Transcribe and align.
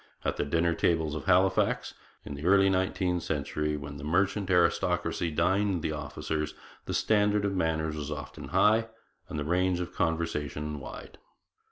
At 0.25 0.37
the 0.37 0.45
dinner 0.45 0.73
tables 0.73 1.13
of 1.13 1.25
Halifax 1.25 1.93
in 2.25 2.33
the 2.33 2.43
early 2.47 2.71
nineteenth 2.71 3.21
century, 3.21 3.77
when 3.77 3.97
the 3.97 4.03
merchant 4.03 4.49
aristocracy 4.49 5.29
dined 5.29 5.83
the 5.83 5.91
officers, 5.91 6.55
the 6.85 6.93
standard 6.95 7.45
of 7.45 7.53
manners 7.55 7.95
was 7.95 8.09
often 8.09 8.47
high 8.47 8.87
and 9.29 9.37
the 9.37 9.45
range 9.45 9.79
of 9.79 9.91
the 9.91 9.95
conversation 9.97 10.79
wide. 10.79 11.19